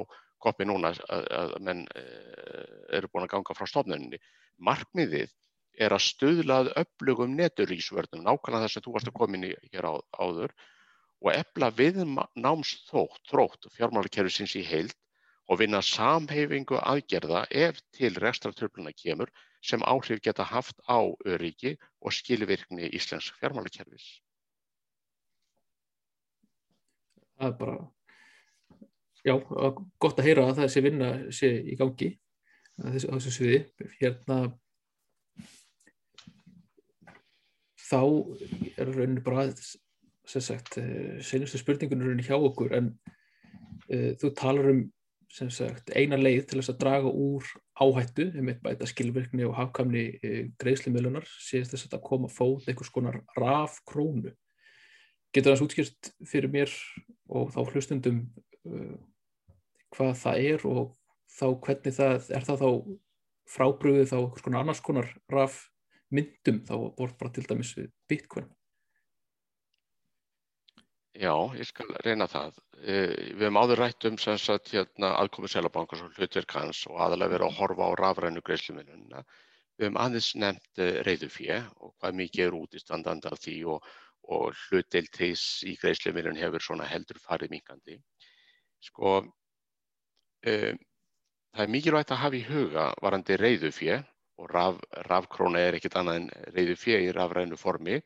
[0.46, 2.66] koppi núna að, að menn eh,
[2.98, 4.20] eru búin að ganga frá stofnuninni.
[4.62, 5.34] Markmiðið
[5.82, 9.90] er að stuðlað upplugum neturísvörnum, nákvæmlega þess að þú varst að koma inn í hér
[9.90, 10.54] á, áður
[11.26, 14.96] og efla við námsþótt, þrótt fjármálakerfisins í heild
[15.46, 19.30] og vinna samheyfingu aðgerða ef til rekstratröfluna kemur
[19.66, 24.22] sem áhrif geta haft á öryggi og skilvirkni íslensk fjármálakerfis.
[27.36, 27.78] Það er bara,
[29.26, 29.34] já,
[30.00, 32.12] gott að heyra að það sé vinna sé í gangi
[32.80, 33.60] á þessu, sviði.
[34.00, 34.40] Hérna,
[37.86, 38.02] þá
[38.78, 39.50] er rauninu bara,
[40.26, 42.94] sem sagt, eh, senustu spurningunum rauninu hjá okkur en
[43.92, 44.86] uh, þú talar um
[45.36, 47.48] sagt, eina leið til þess að draga úr
[47.84, 50.30] áhættu, um eitt bæta skilvirkni og hafkamni e,
[50.62, 54.32] greiðslumilunar síðan þess að koma fóð einhvers konar raf krónu.
[55.36, 56.72] Getur það útskýrt fyrir mér
[57.28, 58.22] og þá hlustundum
[58.70, 58.96] uh,
[59.92, 60.94] hvað það er og
[61.36, 62.70] þá hvernig það er það þá
[63.56, 65.58] frábröðið þá einhvers konar annars konar raf
[66.16, 67.76] myndum þá bort bara til dæmis
[68.08, 68.48] bitcoin.
[71.16, 72.58] Já, ég skal reyna það.
[72.84, 77.32] Eh, við hefum áður rætt um sagt, hérna, aðkomi selabankars og hlutverk hans og aðalega
[77.32, 79.22] verið að horfa á rafrænu greiðsluminnuna.
[79.80, 83.56] Við hefum aðeins nefnt eh, reyðufjö og hvað mikið er út í standanda af því
[83.72, 83.88] og,
[84.36, 87.96] og hlutdeiltis í greiðsluminnun hefur heldur farið minkandi.
[88.84, 90.82] Sko, um,
[91.56, 94.02] það er mikilvægt að hafa í huga varandi reyðufjö
[94.44, 98.02] og raf, rafkróna er ekkit annað en reyðufjö í rafrænu formi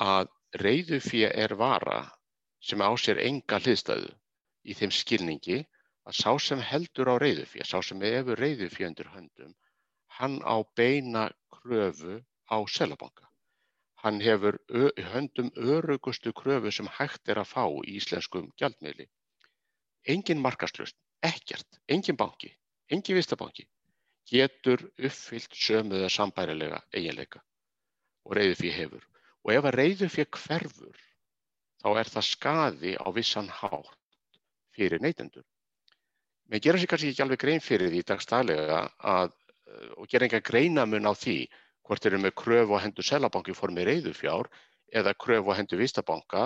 [0.00, 0.30] að
[0.60, 2.00] Reiðufé er vara
[2.60, 4.10] sem á sér enga hliðstæðu
[4.68, 5.58] í þeim skilningi
[6.04, 9.54] að sá sem heldur á reiðufé, sá sem hefur reiðufé undir höndum,
[10.18, 12.18] hann á beina kröfu
[12.52, 13.28] á selabanka.
[14.02, 14.58] Hann hefur
[15.14, 19.06] höndum örugustu kröfu sem hægt er að fá í íslenskum gjaldmiðli.
[20.14, 22.50] Engin markaslust, ekkert, engin banki,
[22.90, 23.68] engin vistabanki
[24.28, 27.40] getur uppfyllt sömuða sambærilega eiginleika
[28.26, 29.11] og reiðufé hefur.
[29.42, 30.98] Og ef að reiðufé hverfur,
[31.82, 33.96] þá er það skaði á vissan hátt
[34.76, 35.44] fyrir neytendur.
[36.50, 38.80] Mér gera sér kannski ekki alveg grein fyrir því dagstælega
[39.12, 39.34] að,
[39.66, 41.38] eh, og gera enga greinamun á því
[41.82, 44.50] hvort eru með kröfu á hendur selabanki formi reiðufjár
[44.92, 46.44] eða kröfu á hendur vistabanka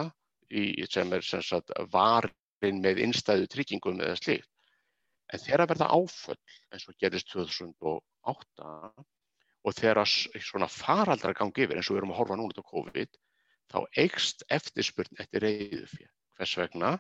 [0.91, 4.49] sem er sem sagt, varin með innstæðu tryggingum eða slíkt.
[5.33, 6.39] En þegar að verða áföll
[6.71, 8.69] eins og gerist 2008
[9.67, 13.19] og þegar svona faraldrar gangi yfir eins og við erum að horfa núna á COVID
[13.73, 16.07] þá eikst eftirspurn eftir reyðufjö.
[16.39, 16.93] Hvers vegna?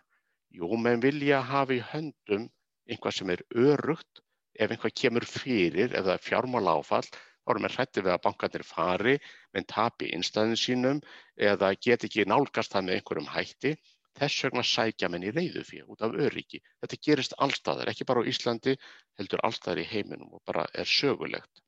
[0.50, 2.48] Jú, menn vilja hafa í höndum
[2.90, 4.22] einhvað sem er örugt
[4.58, 9.16] ef einhvað kemur fyrir eða fjármála áfall þá erum við hrættið við að bankarnir fari
[9.54, 11.02] menn tapi innstæðin sínum
[11.50, 13.74] eða get ekki nálgast það með einhverjum hætti
[14.16, 16.62] þess vegna sækja menn í reyðufjö út af öryggi.
[16.80, 18.74] Þetta gerist allstaðar, ekki bara á Íslandi
[19.20, 21.65] heldur allstaðar í heiminum og bara er sögulegt.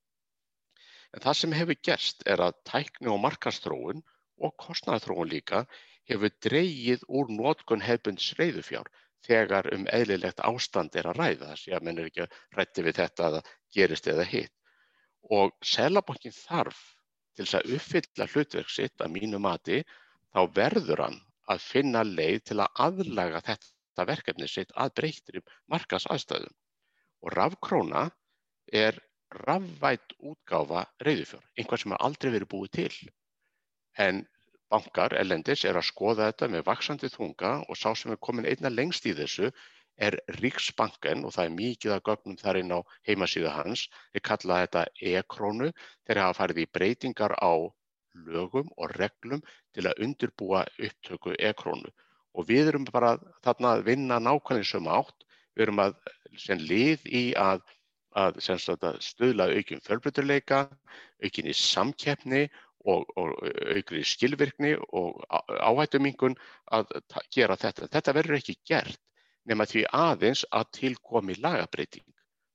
[1.17, 4.03] En það sem hefur gerst er að tækni og markastróun
[4.45, 5.63] og kostnæðarþróun líka
[6.11, 8.91] hefur dreyið úr nótkunn hefbundis reyðufjár
[9.27, 13.01] þegar um eðlilegt ástand er að ræða þess að menn er ekki að rætti við
[13.01, 14.55] þetta að það gerist eða hitt.
[15.39, 16.85] Og selabankin þarf
[17.37, 19.81] til þess að uppfylla hlutverk sitt að mínu mati
[20.35, 21.19] þá verður hann
[21.49, 25.43] að finna leið til að aðlaga þetta verkefni sitt að breyttir
[25.73, 26.55] markas aðstæðum.
[27.25, 28.09] Og rafkróna
[28.73, 29.01] er
[29.45, 33.11] rafvætt útgáfa reyðufjár, einhvað sem har aldrei verið búið til.
[33.99, 34.23] En
[34.71, 38.73] bankar ellendis er að skoða þetta með vaksandi þunga og sá sem er komin einna
[38.73, 39.51] lengst í þessu
[39.99, 43.87] er Ríksbanken og það er mikið að gögnum þar inn á heimasíðu hans.
[44.15, 45.71] Þeir kalla þetta e-krónu.
[46.07, 47.53] Þeir hafa farið í breytingar á
[48.29, 49.43] lögum og reglum
[49.75, 51.91] til að undirbúa upptöku e-krónu.
[52.39, 55.27] Og við erum bara þarna að vinna nákvæmlega sem átt.
[55.59, 55.99] Við erum að
[56.63, 57.65] lið í að,
[58.19, 58.41] að,
[58.75, 60.65] að stuðla aukjum fjölbryturleika,
[61.25, 62.47] aukinni samkeppni
[62.89, 63.35] og, og
[63.75, 66.37] aukri skilvirkni og áhættumingun
[66.75, 66.95] að
[67.35, 67.91] gera þetta.
[67.93, 69.01] Þetta verður ekki gert
[69.49, 72.07] nema því aðeins að tilkomi lagabreiting.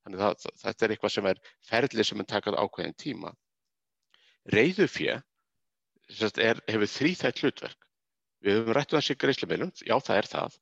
[0.04, 3.32] Þannig að þetta er eitthvað sem er ferlið sem er takað ákveðin tíma.
[4.52, 5.16] Reyðufjö
[6.12, 7.80] hefur þrýþætt hlutverk.
[8.44, 10.56] Við höfum rættu um þessi greiðslumeilum, já það er það,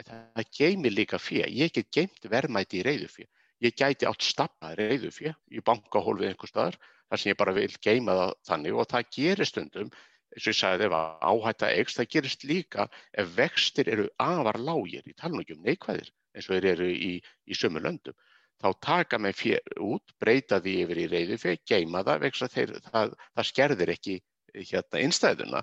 [0.00, 1.44] en það geymir líka fjö.
[1.44, 3.26] Ég get geymt verðmæti í reyðufjö.
[3.64, 6.76] Ég gæti átt stappað reyðufjö í bankahólfið einhver staðar,
[7.08, 9.90] þar sem ég bara vil geyma það þannig og það gerir stundum,
[10.34, 10.96] eins og ég sagði ef
[11.30, 16.56] áhætta eikst, það gerist líka ef vextir eru afar lágir í talningum neikvæðir eins og
[16.58, 17.12] þeir eru í,
[17.48, 18.16] í sömu löndum
[18.62, 23.92] þá taka fér út, breyta því yfir í reyðufjö, geima það, þeir, það, það skerðir
[23.92, 24.20] ekki
[24.54, 25.62] hérna, innstæðuna.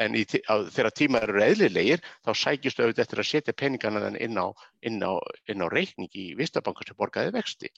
[0.00, 4.38] En í, á, þegar tímar eru eðlilegir þá sækist auðvitað eftir að setja peningana inn
[4.40, 4.48] á,
[4.86, 5.12] inn á,
[5.50, 7.72] inn á reikning í Vistabankar sem borgaði vexti.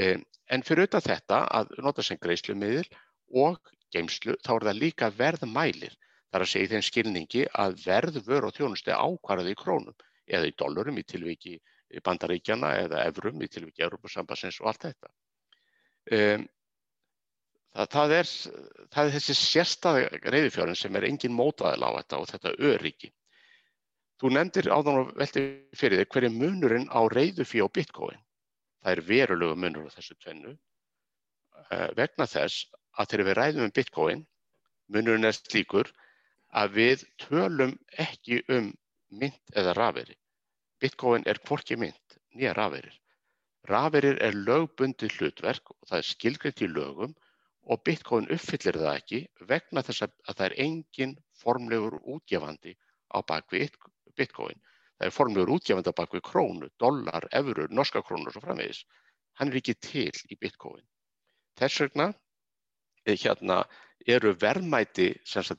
[0.00, 2.86] Um, en fyrir auðvitað þetta að nota sem greiðslumiðil
[3.44, 3.58] og
[3.92, 5.98] geimslu þá er það líka verðmælir.
[6.30, 10.06] Það er að segja í þeim skilningi að verð vör og þjónusti ákvarði í krónum
[10.30, 11.58] eða í dólarum í tilviki
[12.06, 15.10] bandaríkjana eða evrum í tilvíki Európa-sambassins og allt þetta.
[16.14, 16.46] Um,
[17.74, 18.30] það, það, er,
[18.94, 23.12] það er þessi sérstaði reyðufjörðin sem er engin mótaðil á þetta og þetta öryggi.
[24.20, 25.44] Þú nefndir áðan og velti
[25.76, 28.20] fyrir þig hverju munurinn á reyðufjö og bitcoin.
[28.84, 32.66] Það er verulegu munur á þessu tvennu uh, vegna þess
[32.98, 34.22] að þegar við ræðum um bitcoin,
[34.92, 35.92] munurinn er slíkur
[36.50, 38.72] að við tölum ekki um
[39.20, 40.16] mynd eða rafveri.
[40.80, 42.94] Bitcoin er hvorki mynd nýja rafeirir.
[43.68, 47.16] Rafeirir er lögbundi hlutverk og það er skilgrind í lögum
[47.70, 49.18] og Bitcoin uppfyllir það ekki
[49.50, 52.74] vegna þess að það er engin formlegur útgefandi
[53.14, 53.76] á bakvið
[54.18, 54.58] Bitcoin.
[54.98, 58.82] Það er formlegur útgefandi á bakvið krónu, dollar, eurur, norska krónur og svo framvegis.
[59.38, 60.82] Hann er ekki til í Bitcoin.
[61.60, 62.08] Þess vegna
[63.06, 63.62] eh, hérna,
[64.06, 65.12] eru verðmæti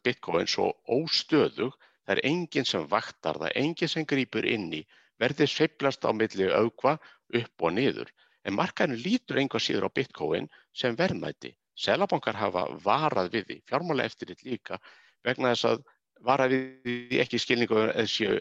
[0.03, 4.83] Bitcoin svo óstöðug, það er enginn sem vaktar það, enginn sem grýpur inn í
[5.21, 6.97] verðið sveiflast á milli aukva
[7.39, 8.11] upp og niður.
[8.43, 11.53] En markaðin lítur einhvað síður á bitcoin sem verðmæti.
[11.81, 14.77] Selabankar hafa varað við því, fjármála eftirlit líka,
[15.25, 15.85] vegna þess að
[16.25, 16.65] varað við
[17.09, 18.39] því ekki skilningu eða séu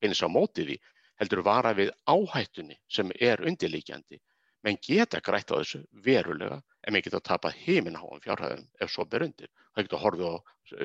[0.00, 0.76] beinist á mótið því,
[1.20, 4.20] heldur varað við áhættunni sem er undirlíkjandi.
[4.64, 9.24] Menn geta grætt á þessu verulega en menn geta tapað heiminháum fjárhæðum ef svo ber
[9.24, 9.48] undir.
[9.72, 10.36] Það geta horfið á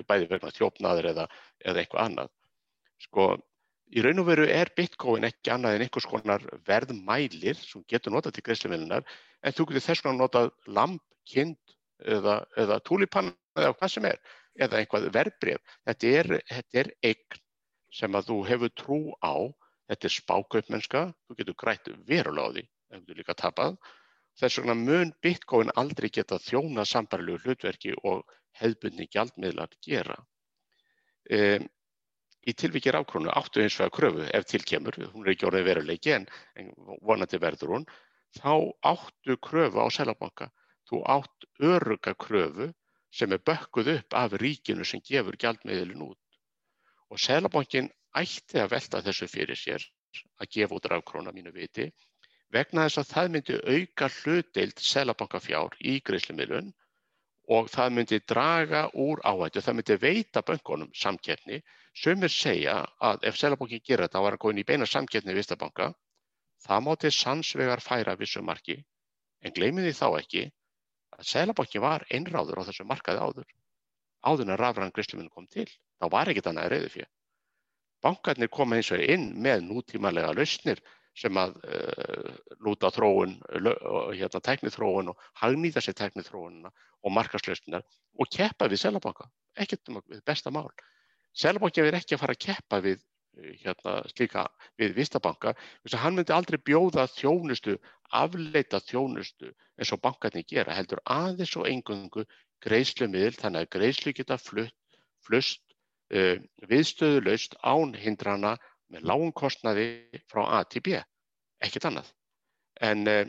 [0.08, 1.26] bæði vegna þjófnaður eða,
[1.60, 2.32] eða eitthvað annað.
[3.04, 3.28] Sko,
[3.94, 8.38] Í raun og veru er bitcoin ekki annað en einhvers konar verðmælir sem getur notað
[8.38, 9.04] til greiðslumiðlunar
[9.46, 14.20] en þú getur þess vegna notað lamp, kind eða, eða túlipann eða hvað sem er
[14.56, 15.76] eða einhvað verðbref.
[15.86, 17.42] Þetta er, þetta er eign
[17.94, 19.36] sem að þú hefur trú á,
[19.92, 23.78] þetta er spákaupmennska, þú getur grætt því en þú líka tapað.
[24.40, 28.26] Þess vegna mun bitcoin aldrei geta þjóna sambarlegu hlutverki og
[28.60, 30.18] hefðbundni gjaldmiðlar gera.
[31.32, 31.68] Um,
[32.46, 36.14] Í tilvikið rákrónu áttu eins og að kröfu ef tilkemur, hún er ekki orðið veruleiki
[36.14, 36.28] en,
[36.62, 36.72] en
[37.10, 37.86] vonandi verður hún,
[38.38, 38.54] þá
[38.92, 40.52] áttu kröfu á selabanka.
[40.86, 42.70] Þú átt öruga kröfu
[43.16, 46.22] sem er bökkuð upp af ríkinu sem gefur gjaldmiðlun út.
[47.10, 49.86] Og selabankin ætti að velta þessu fyrir sér
[50.40, 51.90] að gefa út rákróna mínu viti
[52.56, 56.70] vegna þess að það myndi auka hlutdeild selabankafjár í greiðslumiðlun
[57.48, 61.62] og það myndi draga úr áhættu, það myndi veita böngunum samkerni.
[61.96, 65.44] Sumir segja að ef Selabankin gerir þetta, þá er hann góðin í beina samkerni við
[65.44, 65.92] Vistabanka,
[66.66, 68.80] það má til sannsvegar færa vissum marki,
[69.42, 70.44] en gleymið því þá ekki
[71.16, 73.48] að Selabankin var einráður á þessu markaði áður.
[74.26, 75.70] Áður en rafræðan greiðsluminn kom til,
[76.02, 77.12] þá var ekkit annað reyðu fyrir.
[78.04, 80.82] Bankarnir koma eins og inn með nútímanlega lausnir
[81.16, 82.32] sem að uh,
[82.66, 86.72] lúta þróun, hérna, teknithróun og hagnýta sér teknithróunina
[87.06, 87.86] og markaslausnar
[88.20, 90.70] og keppa við Selabanka, ekkert um við besta mál.
[91.36, 94.46] Selabanki er ekki að fara að keppa við eh, hérna, slíka
[94.80, 95.54] við Vistabanka,
[95.84, 97.78] þess að hann myndi aldrei bjóða þjónustu,
[98.16, 102.26] afleita þjónustu eins og bankarnir gera, heldur aðeins og engungu
[102.66, 104.76] greiðslumiðl, þannig að greiðslu geta flutt,
[105.28, 105.62] flust,
[106.16, 106.40] uh,
[106.72, 108.56] viðstöðuleust án hindrana
[108.94, 109.88] með lágum kostnaði
[110.32, 111.00] frá A til B,
[111.64, 112.12] ekkert annað.
[112.84, 113.26] En, eh,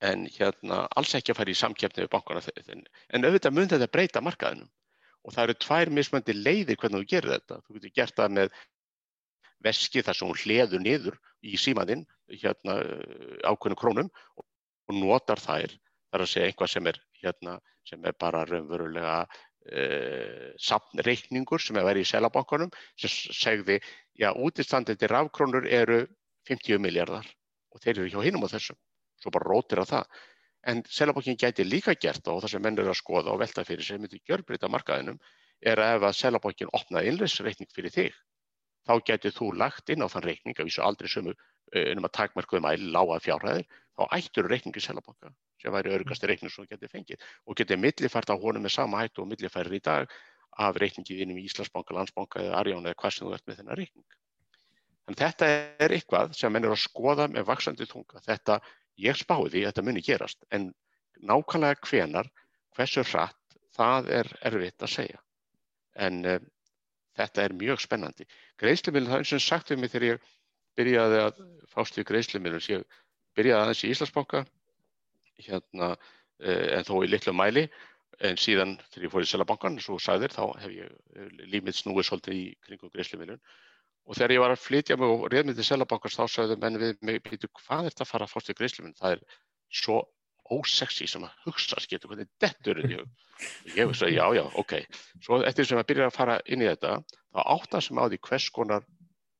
[0.00, 2.42] en hérna, alls ekki að fara í samkjöfni við bankana.
[3.10, 4.70] En auðvitað mun þetta breyta markaðinum
[5.26, 7.60] og það eru tvær mismöndi leiðir hvernig þú gerir þetta.
[7.66, 8.52] Þú getur gert það með
[9.66, 12.78] veski þar sem hún hleður niður í símaðinn hérna,
[13.42, 15.74] ákveðinu krónum og notar þær
[16.08, 19.18] þar að segja einhvað sem er, hérna, sem er bara raunverulega
[20.64, 23.78] safnreikningur sem er verið í selabankanum sem segði,
[24.16, 26.06] já, útistandandi rafkrónur eru
[26.48, 27.26] 50 miljardar
[27.74, 28.78] og þeir eru hjá hinum á þessum,
[29.20, 30.22] svo bara rótir að það.
[30.68, 33.86] En Selabankin gæti líka gert og það sem menn eru að skoða og velta fyrir
[33.86, 35.20] sig myndi gjörbreyta markaðinum
[35.60, 38.16] er að ef að Selabankin opnaði innleysreikning fyrir þig,
[38.88, 41.36] þá getur þú lagt inn á þann reikning, af því svo aldrei sumu
[41.78, 46.66] um að takmarkuðum að lága fjárhæðir, þá ættur reikningi Selabanka sem væri örgasti reikning sem
[46.70, 50.12] getur fengið og getur millifært á honum með sama hættu og millifærir í dag
[50.58, 53.78] af reikningi innum í Íslandsbanka, Landsbanka eða Arjón eða hvað sem þú ert með þennan
[53.78, 54.16] reikning.
[55.06, 55.48] Þannig þetta
[55.84, 58.22] er eitthvað sem menn eru að skoða með vaksandi tunga.
[58.26, 58.58] Þetta,
[59.00, 60.66] ég spáði því að þetta muni gerast, en
[61.30, 62.30] nákvæmlega hvenar,
[62.76, 65.22] hversu hratt, það er erfitt að segja.
[65.98, 66.50] En um,
[67.18, 68.26] þetta er mjög spennandi.
[68.60, 70.28] Greiðslumilin, það er eins og sagt við mig þegar ég
[70.78, 71.40] byrjaði að
[71.72, 73.02] fást við greiðslumilin, ég
[73.38, 74.44] byrjaði aðeins í Íslandsbanka,
[75.46, 75.94] hérna,
[76.38, 77.66] en þó í litlu mæli,
[78.24, 82.38] en síðan þegar ég fór í Sælabankan, svo sagðir, þá hef ég límið snúið svolítið
[82.38, 83.42] í kringum greiðslumilin
[84.08, 87.18] Og þegar ég var að flytja mig og til Selabankars þá sagði menn við mig,
[87.24, 88.94] býtu, hvað er þetta að fara að fást í greiðsluminn?
[88.96, 89.24] Það er
[89.80, 89.98] svo
[90.48, 93.02] ósexy sem að hugsa, skilur, hvernig dettur er ég?
[93.76, 94.72] Ég veist að já, já, ok.
[95.26, 96.94] Svo eftir sem að byrja að fara inn í þetta,
[97.36, 98.88] þá átta sem á því hvers konar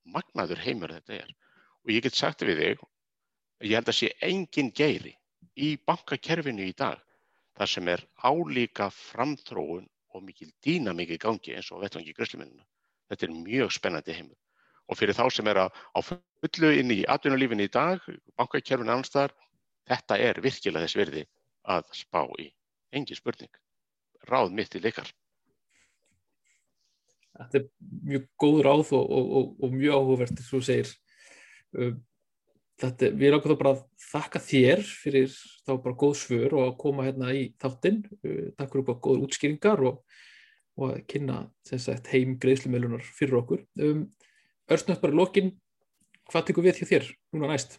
[0.05, 1.33] magnaður heimur þetta er.
[1.87, 2.85] Og ég get sagt við þig,
[3.65, 5.17] ég held að sé engin geiri
[5.59, 6.99] í bankakerfinu í dag,
[7.59, 12.65] þar sem er álíka framþróun og mikil dýna mikið gangi eins og vettvangi greiðsluminnuna.
[13.11, 14.39] Þetta er mjög spennandi heimur
[14.89, 18.01] og fyrir þá sem er á fullu inn í atvinnulífinni í dag,
[18.41, 19.35] bankakerfinu annars þar,
[19.89, 21.25] þetta er virkilega þess verði
[21.69, 22.49] að spá í.
[22.97, 23.53] Engi spurning.
[24.29, 25.11] Ráð mitt til ykkar.
[27.39, 27.67] Þetta er
[28.09, 30.95] mjög góð ráð og, og, og, og mjög áhugavert, þú segir.
[32.79, 35.33] Þetta, við erum ákveð bara að þakka þér fyrir
[35.67, 38.05] þá bara góð svör og að koma hérna í þáttinn.
[38.23, 40.05] Uh, takk fyrir bara góður útskýringar og
[40.87, 43.65] að kynna sagt, heim greiðslumilunar fyrir okkur.
[43.83, 44.07] Um,
[44.69, 45.55] Örstnögt bara lokin,
[46.29, 47.79] hvað tekur við hjá þér núna næst?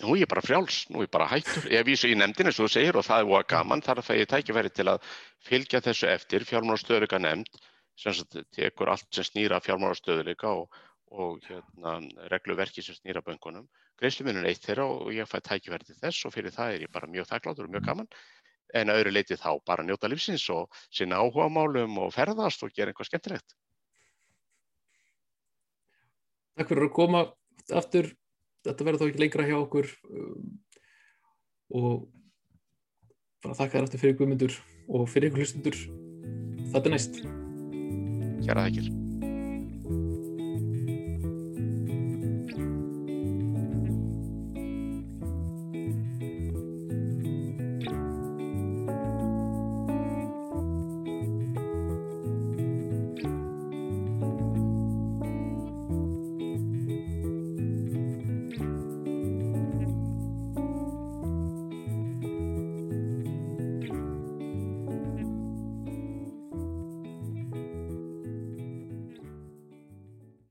[0.00, 1.66] Nú er ég bara frjáls, nú er ég bara hættur.
[1.68, 4.16] Ég vísu í nefndinu, eins og þú segir, og það er búið gaman, þar að
[4.16, 5.10] ég tækifæri til að
[5.44, 6.46] fylgja þessu eftir.
[6.48, 7.60] Fjármálastöðuleika nefnd,
[8.00, 8.16] sem
[8.56, 10.80] tekur allt sem snýra fjármálastöðuleika og,
[11.10, 11.96] og hérna,
[12.30, 13.66] regluverki sem snýra böngunum.
[14.00, 17.26] Greiðsluminun eitt þeirra og ég fæ til þess og fyrir það er ég bara mjög
[17.30, 18.08] þakklátur og mjög gaman.
[18.74, 22.70] En að öðru leiti þá bara njóta lífsins og sinna áhuga málum og ferðast og
[22.72, 23.56] gera eitthvað skemmtilegt.
[26.56, 27.26] Takk fyrir að koma
[27.74, 28.14] aftur.
[28.62, 29.90] Þetta verður þá ekki lengra hjá okkur
[31.74, 32.08] og
[33.42, 34.58] bara þakka þér aftur fyrir guðmyndur
[34.88, 35.84] og fyrir ykkur hlustundur.
[36.70, 37.22] Þetta er næst.
[38.44, 39.09] Kjæra þakkir.